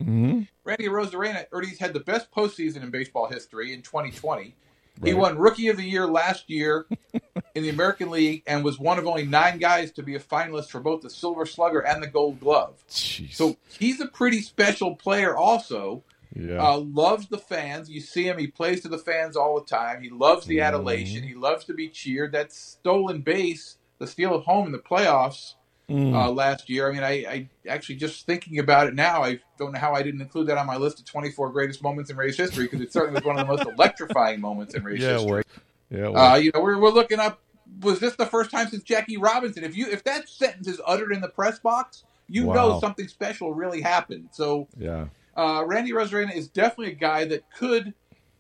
[0.02, 0.42] Mm-hmm.
[0.64, 4.56] Randy Arozarena already had the best postseason in baseball history in 2020.
[5.00, 5.10] Right.
[5.10, 6.86] He won Rookie of the Year last year
[7.56, 10.70] in the American League and was one of only nine guys to be a finalist
[10.70, 12.84] for both the Silver Slugger and the Gold Glove.
[12.90, 13.34] Jeez.
[13.34, 16.04] So he's a pretty special player, also.
[16.36, 16.64] Yeah.
[16.64, 17.90] Uh, loves the fans.
[17.92, 20.02] You see him; he plays to the fans all the time.
[20.02, 20.66] He loves the mm-hmm.
[20.66, 21.22] adulation.
[21.22, 22.32] He loves to be cheered.
[22.32, 25.54] That stolen base, the steal of home in the playoffs,
[25.94, 26.14] mm.
[26.14, 26.90] uh, last year.
[26.90, 30.02] I mean, I, I, actually just thinking about it now, I don't know how I
[30.02, 32.92] didn't include that on my list of 24 greatest moments in Rays history because it
[32.92, 35.44] certainly was one of the most electrifying moments in Rays yeah, history.
[35.90, 36.10] Yeah.
[36.10, 37.40] Uh, you know, we're, we're looking up.
[37.82, 39.64] Was this the first time since Jackie Robinson?
[39.64, 42.54] If you if that sentence is uttered in the press box, you wow.
[42.54, 44.30] know something special really happened.
[44.32, 47.94] So yeah, uh, Randy Arozarena is definitely a guy that could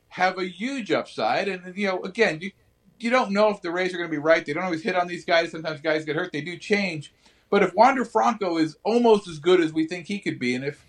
[0.09, 1.47] have a huge upside.
[1.47, 2.51] And you know, again, you
[2.99, 4.45] you don't know if the Rays are going to be right.
[4.45, 5.51] They don't always hit on these guys.
[5.51, 6.31] Sometimes guys get hurt.
[6.31, 7.13] They do change.
[7.53, 10.65] But if Wander Franco is almost as good as we think he could be, and
[10.65, 10.83] if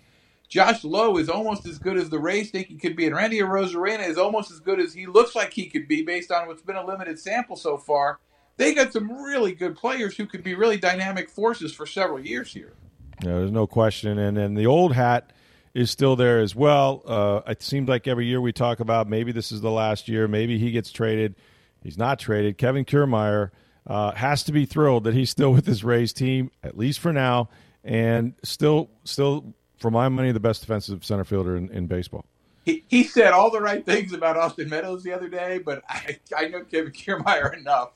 [0.49, 3.37] Josh Lowe is almost as good as the Rays think he could be, and Randy
[3.37, 6.63] Arozarena is almost as good as he looks like he could be based on what's
[6.63, 8.17] been a limited sample so far,
[8.57, 12.51] they got some really good players who could be really dynamic forces for several years
[12.51, 12.73] here.
[13.21, 14.17] Yeah, there's no question.
[14.17, 15.33] And then the old hat
[15.75, 17.03] is still there as well.
[17.05, 20.27] Uh, it seems like every year we talk about maybe this is the last year,
[20.27, 21.35] maybe he gets traded.
[21.83, 22.57] He's not traded.
[22.57, 23.51] Kevin Kiermaier–
[23.87, 27.13] uh, has to be thrilled that he's still with his Rays team at least for
[27.13, 27.49] now,
[27.83, 32.25] and still, still for my money, the best defensive center fielder in, in baseball.
[32.63, 36.17] He, he said all the right things about Austin Meadows the other day, but I,
[36.35, 37.91] I know Kevin Kiermaier enough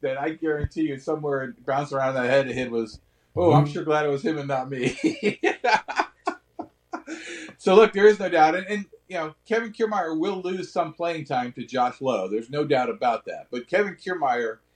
[0.00, 3.00] that I guarantee you somewhere bounced around that head hit was,
[3.34, 4.96] oh, I'm sure glad it was him and not me.
[7.58, 10.92] so look, there is no doubt, and, and you know Kevin Kiermaier will lose some
[10.92, 12.28] playing time to Josh Lowe.
[12.28, 13.48] There's no doubt about that.
[13.50, 14.58] But Kevin Kiermaier–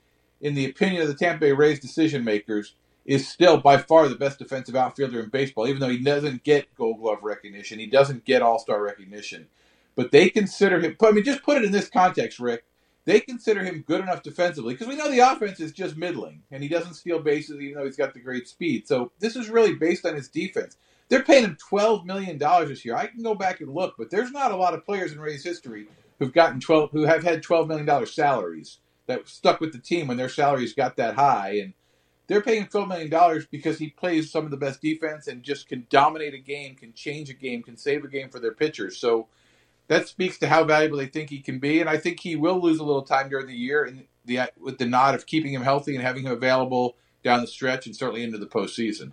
[0.40, 2.74] in the opinion of the Tampa Bay Rays decision makers,
[3.06, 6.74] is still by far the best defensive outfielder in baseball, even though he doesn't get
[6.74, 7.78] gold glove recognition.
[7.78, 9.46] He doesn't get all star recognition.
[9.94, 12.64] But they consider him, I mean, just put it in this context, Rick.
[13.06, 16.60] They consider him good enough defensively because we know the offense is just middling and
[16.60, 18.88] he doesn't steal bases even though he's got the great speed.
[18.88, 20.76] So this is really based on his defense.
[21.08, 22.96] They're paying him $12 million this year.
[22.96, 25.44] I can go back and look, but there's not a lot of players in Rays
[25.44, 25.86] history
[26.18, 30.16] who've gotten 12, who have had $12 million salaries that stuck with the team when
[30.16, 31.58] their salaries got that high.
[31.62, 31.74] And
[32.26, 35.86] they're paying $12 million because he plays some of the best defense and just can
[35.90, 38.96] dominate a game, can change a game, can save a game for their pitchers.
[38.96, 39.28] So
[39.88, 41.80] that speaks to how valuable they think he can be.
[41.80, 44.78] And I think he will lose a little time during the year and the, with
[44.78, 48.24] the nod of keeping him healthy and having him available down the stretch and certainly
[48.24, 49.12] into the postseason.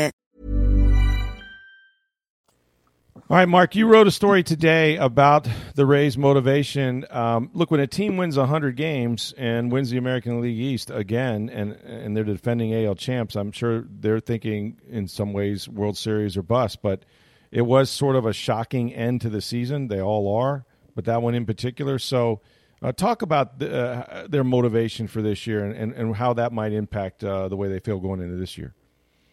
[3.31, 7.05] All right, Mark, you wrote a story today about the Rays' motivation.
[7.09, 11.49] Um, look, when a team wins 100 games and wins the American League East again,
[11.49, 16.35] and, and they're defending AL champs, I'm sure they're thinking in some ways World Series
[16.35, 16.81] or bust.
[16.81, 17.05] But
[17.51, 19.87] it was sort of a shocking end to the season.
[19.87, 21.99] They all are, but that one in particular.
[21.99, 22.41] So,
[22.81, 26.51] uh, talk about the, uh, their motivation for this year and, and, and how that
[26.51, 28.73] might impact uh, the way they feel going into this year.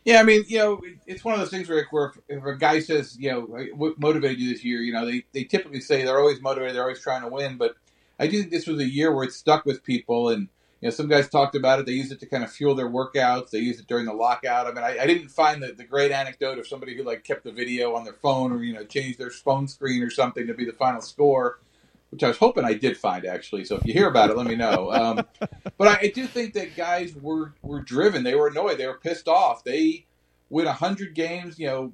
[0.08, 1.86] Yeah, I mean, you know, it's one of those things, where
[2.30, 3.42] if a guy says, you know,
[3.74, 6.82] what motivated you this year, you know, they, they typically say they're always motivated, they're
[6.82, 7.58] always trying to win.
[7.58, 7.74] But
[8.18, 10.30] I do think this was a year where it stuck with people.
[10.30, 10.48] And,
[10.80, 11.84] you know, some guys talked about it.
[11.84, 13.50] They used it to kind of fuel their workouts.
[13.50, 14.66] They used it during the lockout.
[14.66, 17.44] I mean, I, I didn't find the, the great anecdote of somebody who, like, kept
[17.44, 20.54] the video on their phone or, you know, changed their phone screen or something to
[20.54, 21.58] be the final score
[22.10, 23.64] which I was hoping I did find actually.
[23.64, 24.92] So if you hear about it, let me know.
[24.92, 25.26] Um,
[25.78, 28.24] but I, I, do think that guys were were driven.
[28.24, 28.78] They were annoyed.
[28.78, 29.64] They were pissed off.
[29.64, 30.06] They
[30.50, 31.58] win hundred games.
[31.58, 31.92] You know,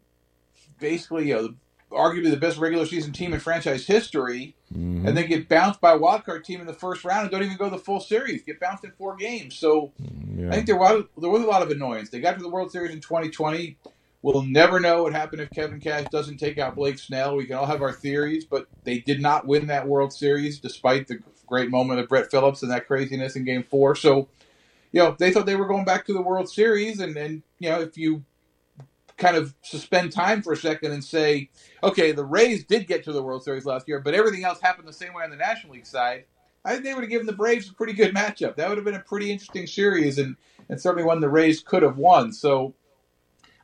[0.79, 1.55] basically, you know,
[1.90, 5.07] arguably the best regular season team in franchise history, mm-hmm.
[5.07, 7.42] and then get bounced by a wild card team in the first round and don't
[7.42, 8.42] even go the full series.
[8.42, 9.57] Get bounced in four games.
[9.57, 9.92] So
[10.37, 10.48] yeah.
[10.48, 12.11] I think there was there was a lot of annoyance.
[12.11, 13.77] They got to the World Series in 2020.
[14.24, 17.37] We'll never know what happened if Kevin Cash doesn't take out Blake Snell.
[17.37, 21.08] We can all have our theories, but they did not win that World Series despite
[21.08, 23.94] the great moment of Brett Phillips and that craziness in Game Four.
[23.94, 24.28] So,
[24.92, 27.68] you know, they thought they were going back to the World Series, and and you
[27.68, 28.24] know, if you
[29.18, 31.50] kind of suspend time for a second and say,
[31.82, 34.88] okay, the Rays did get to the World Series last year, but everything else happened
[34.88, 36.24] the same way on the National League side.
[36.64, 38.56] I think they would have given the Braves a pretty good matchup.
[38.56, 40.37] That would have been a pretty interesting series, and
[40.70, 42.32] and certainly one the Rays could have won.
[42.32, 42.72] So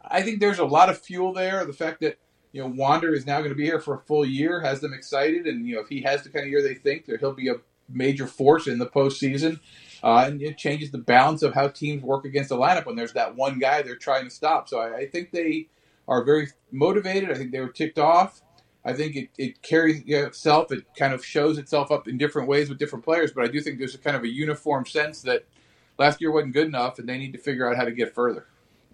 [0.03, 1.65] I think there's a lot of fuel there.
[1.65, 2.19] The fact that
[2.53, 4.93] you know Wander is now going to be here for a full year has them
[4.93, 7.33] excited, and you know if he has the kind of year they think, that he'll
[7.33, 7.57] be a
[7.89, 9.61] major force in the postseason.
[10.03, 13.13] Uh, and it changes the balance of how teams work against the lineup when there's
[13.13, 14.69] that one guy they're trying to stop.
[14.69, 15.69] So I, I think they
[16.09, 17.31] are very motivated.
[17.31, 18.41] I think they were ticked off.
[18.85, 20.73] I think it, it carries itself.
[20.73, 23.31] It kind of shows itself up in different ways with different players.
[23.33, 25.45] But I do think there's a kind of a uniform sense that
[25.99, 28.47] last year wasn't good enough, and they need to figure out how to get further.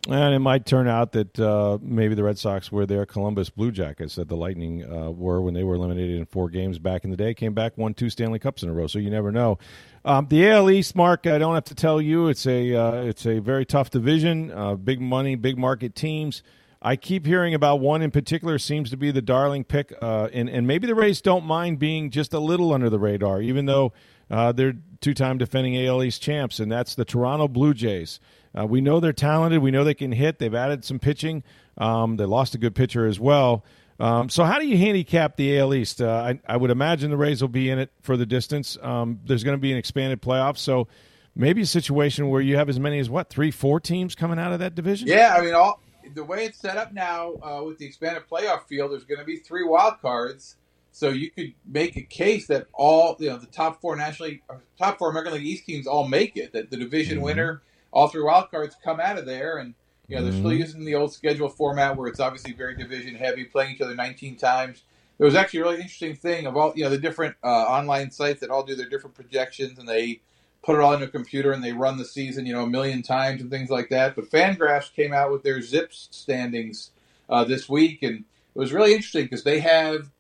[0.09, 3.73] And it might turn out that uh, maybe the Red Sox were their Columbus Blue
[3.73, 7.11] Jackets that the Lightning uh, were when they were eliminated in four games back in
[7.11, 7.35] the day.
[7.35, 8.87] Came back, won two Stanley Cups in a row.
[8.87, 9.59] So you never know.
[10.05, 13.27] Um, the AL East, Marc, I don't have to tell you, it's a uh, it's
[13.27, 14.53] a very tough division.
[14.53, 16.43] Uh, big money, big market teams.
[16.81, 20.49] I keep hearing about one in particular seems to be the darling pick, uh, and
[20.49, 23.93] and maybe the Rays don't mind being just a little under the radar, even though
[24.31, 28.21] uh, they're two-time defending AL East champs, and that's the Toronto Blue Jays.
[28.59, 29.61] Uh, we know they're talented.
[29.61, 30.39] We know they can hit.
[30.39, 31.43] They've added some pitching.
[31.79, 33.65] Um, they lost a good pitcher as well.
[33.99, 36.03] Um, so, how do you handicap the AL East?
[36.03, 38.77] Uh, I, I, would imagine the Rays will be in it for the distance.
[38.83, 40.87] Um, there's going to be an expanded playoff, so
[41.35, 44.53] maybe a situation where you have as many as what three, four teams coming out
[44.53, 45.09] of that division.
[45.09, 45.81] Yeah, I mean, all
[46.15, 49.25] the way it's set up now uh, with the expanded playoff field, there's going to
[49.25, 50.57] be three wild cards.
[50.93, 54.43] So you could make a case that all you know the top four nationally,
[54.79, 56.53] top four American League East teams all make it.
[56.53, 57.25] That the division mm-hmm.
[57.25, 59.75] winner all three wild cards come out of there, and
[60.09, 60.41] you know they're mm-hmm.
[60.41, 63.95] still using the old schedule format where it's obviously very division heavy, playing each other
[63.95, 64.83] 19 times.
[65.19, 68.11] There was actually a really interesting thing of all you know the different uh, online
[68.11, 70.21] sites that all do their different projections, and they
[70.63, 73.03] put it all in a computer and they run the season you know a million
[73.03, 74.17] times and things like that.
[74.17, 76.91] But Fangraphs came out with their ZiPS standings
[77.29, 80.11] uh, this week, and it was really interesting because they have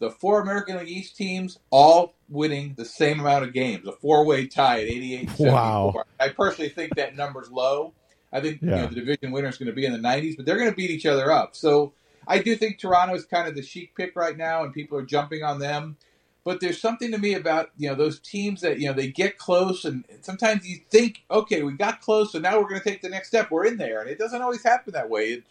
[0.00, 4.46] the four American League East teams all winning the same amount of games, a four-way
[4.46, 6.04] tie at 88 Wow.
[6.18, 7.92] I personally think that number's low.
[8.32, 8.68] I think yeah.
[8.68, 10.70] you know, the division winner is going to be in the 90s, but they're going
[10.70, 11.56] to beat each other up.
[11.56, 11.92] So
[12.26, 15.04] I do think Toronto is kind of the chic pick right now, and people are
[15.04, 15.96] jumping on them.
[16.42, 19.36] But there's something to me about you know those teams that you know they get
[19.36, 23.02] close, and sometimes you think, okay, we got close, so now we're going to take
[23.02, 23.50] the next step.
[23.50, 25.32] We're in there, and it doesn't always happen that way.
[25.32, 25.44] It,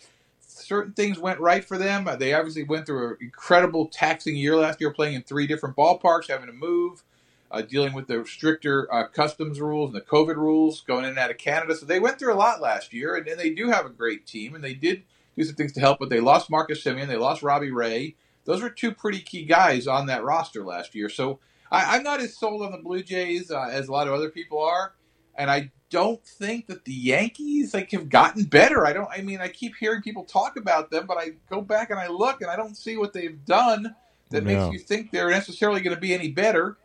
[0.50, 2.08] certain things went right for them.
[2.08, 5.76] Uh, they obviously went through an incredible taxing year last year, playing in three different
[5.76, 7.04] ballparks, having to move,
[7.52, 11.20] uh, dealing with the stricter uh, customs rules and the COVID rules, going in and
[11.20, 11.76] out of Canada.
[11.76, 14.26] So they went through a lot last year, and, and they do have a great
[14.26, 15.04] team, and they did
[15.38, 16.00] do some things to help.
[16.00, 18.16] But they lost Marcus Semien, they lost Robbie Ray.
[18.46, 21.10] Those were two pretty key guys on that roster last year.
[21.10, 21.40] So
[21.72, 24.30] I, am not as sold on the Blue Jays uh, as a lot of other
[24.30, 24.94] people are,
[25.36, 28.86] and I don't think that the Yankees like have gotten better.
[28.86, 29.10] I don't.
[29.10, 32.08] I mean, I keep hearing people talk about them, but I go back and I
[32.08, 33.96] look and I don't see what they've done
[34.30, 34.54] that no.
[34.54, 36.78] makes you think they're necessarily going to be any better.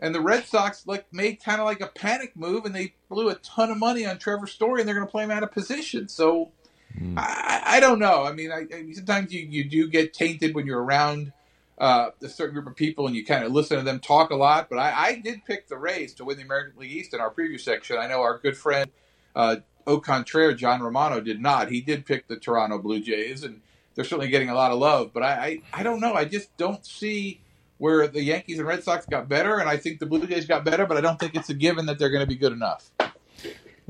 [0.00, 3.30] And the Red Sox like made kind of like a panic move, and they blew
[3.30, 5.50] a ton of money on Trevor Story, and they're going to play him out of
[5.50, 6.08] position.
[6.08, 6.52] So
[6.96, 7.14] mm.
[7.16, 8.22] I, I, don't know.
[8.22, 11.32] I mean, I, I, sometimes you, you do get tainted when you're around
[11.80, 14.36] uh, a certain group of people and you kind of listen to them talk a
[14.36, 14.68] lot.
[14.68, 17.32] But I, I, did pick the Rays to win the American League East in our
[17.32, 17.98] preview section.
[17.98, 18.90] I know our good friend
[19.36, 21.70] uh, Au Contraire, John Romano, did not.
[21.70, 23.60] He did pick the Toronto Blue Jays, and
[23.94, 25.12] they're certainly getting a lot of love.
[25.12, 26.14] But I, I, I don't know.
[26.14, 27.40] I just don't see
[27.78, 30.64] where the Yankees and Red Sox got better, and I think the Blue Jays got
[30.64, 32.90] better, but I don't think it's a given that they're going to be good enough.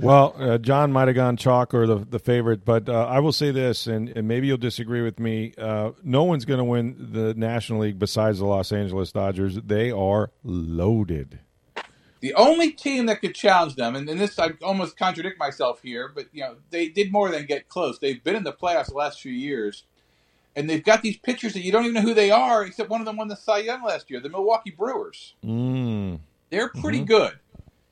[0.07, 3.33] Well, uh, John might have gone chalk or the the favorite, but uh, I will
[3.33, 5.55] say this, and, and maybe you'll disagree with me.
[5.59, 9.57] Uh, no one's going to win the National League besides the Los Angeles Dodgers.
[9.57, 11.41] They are loaded.
[12.21, 16.11] The only team that could challenge them, and, and this I almost contradict myself here,
[16.15, 17.99] but you know they did more than get close.
[17.99, 19.85] They've been in the playoffs the last few years,
[20.55, 22.65] and they've got these pitchers that you don't even know who they are.
[22.65, 25.35] Except one of them won the Cy Young last year, the Milwaukee Brewers.
[25.45, 26.21] Mm.
[26.51, 27.07] They're pretty mm-hmm.
[27.07, 27.39] good.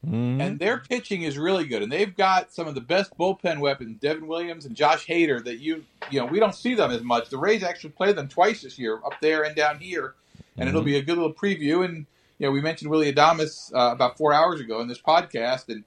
[0.06, 0.40] Mm-hmm.
[0.40, 3.98] And their pitching is really good, and they've got some of the best bullpen weapons,
[3.98, 5.42] Devin Williams and Josh Hader.
[5.44, 7.28] That you you know we don't see them as much.
[7.28, 10.14] The Rays actually played them twice this year, up there and down here,
[10.56, 10.68] and mm-hmm.
[10.68, 11.84] it'll be a good little preview.
[11.84, 12.06] And
[12.38, 15.84] you know we mentioned Willie Adames uh, about four hours ago in this podcast, and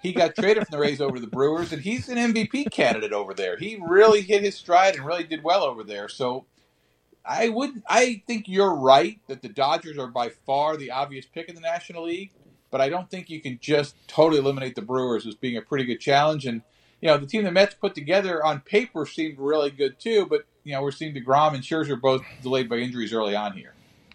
[0.00, 3.12] he got traded from the Rays over to the Brewers, and he's an MVP candidate
[3.12, 3.56] over there.
[3.56, 6.08] He really hit his stride and really did well over there.
[6.08, 6.44] So
[7.24, 11.48] I would I think you're right that the Dodgers are by far the obvious pick
[11.48, 12.30] in the National League
[12.70, 15.84] but I don't think you can just totally eliminate the Brewers as being a pretty
[15.84, 16.46] good challenge.
[16.46, 16.62] And
[17.00, 20.46] you know, the team the Mets put together on paper seemed really good too, but
[20.64, 23.74] you know, we're seeing Degrom and Scherzer both delayed by injuries early on here.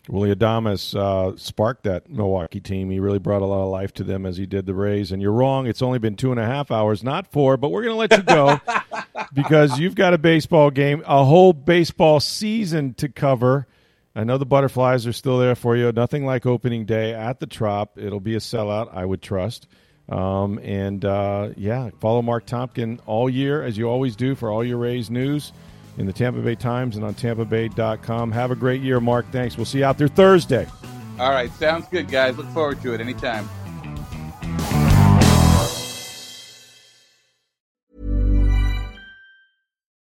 [0.09, 2.89] Willie Adames uh, sparked that Milwaukee team.
[2.89, 5.11] He really brought a lot of life to them as he did the Rays.
[5.11, 7.55] And you're wrong; it's only been two and a half hours, not four.
[7.55, 8.59] But we're going to let you go
[9.33, 13.67] because you've got a baseball game, a whole baseball season to cover.
[14.15, 15.91] I know the butterflies are still there for you.
[15.91, 17.97] Nothing like opening day at the Trop.
[17.97, 19.67] It'll be a sellout, I would trust.
[20.09, 24.63] Um, and uh, yeah, follow Marc Topkin all year as you always do for all
[24.63, 25.53] your Rays news
[25.97, 28.31] in the Tampa Bay Times and on tampabay.com.
[28.33, 29.31] Have a great year, Marc.
[29.31, 29.55] Thanks.
[29.55, 30.67] We'll see you out there Thursday.
[31.19, 31.51] All right.
[31.53, 32.37] Sounds good, guys.
[32.37, 33.47] Look forward to it anytime.